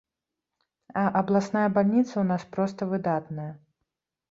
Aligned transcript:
А 1.01 1.03
абласная 1.19 1.67
бальніца 1.77 2.09
ў 2.17 2.25
нас 2.33 2.43
проста 2.57 2.91
выдатная. 2.97 3.49